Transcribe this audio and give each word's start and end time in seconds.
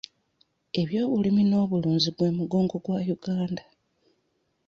Eby'obulimi 0.81 1.43
n'obulunzi 1.45 2.09
gwe 2.17 2.29
mugongo 2.37 2.75
gwa 2.83 2.99
Uganda. 3.15 3.63